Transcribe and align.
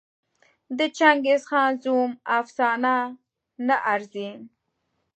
د 0.77 0.79
چنګېزخان 0.97 1.71
زوم 1.83 2.09
افسانه 2.39 2.95
نه 3.67 3.75
ارزي. 3.93 4.29